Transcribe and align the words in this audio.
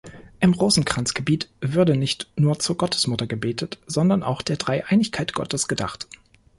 Im 0.39 0.53
Rosenkranzgebet 0.53 1.47
würde 1.59 1.95
nicht 1.95 2.27
nur 2.35 2.57
zur 2.57 2.75
Gottesmutter 2.75 3.27
gebetet, 3.27 3.77
sondern 3.85 4.23
auch 4.23 4.41
der 4.41 4.57
„Dreieinigkeit 4.57 5.33
Gottes“ 5.35 5.67
gedacht. 5.67 6.07